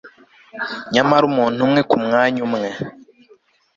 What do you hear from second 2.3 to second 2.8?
umwe